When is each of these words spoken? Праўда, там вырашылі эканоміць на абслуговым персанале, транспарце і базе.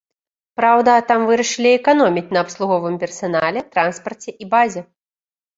Праўда, 0.59 0.95
там 1.11 1.25
вырашылі 1.31 1.69
эканоміць 1.79 2.25
на 2.37 2.43
абслуговым 2.45 2.95
персанале, 3.05 3.59
транспарце 3.77 4.29
і 4.41 4.49
базе. 4.57 4.81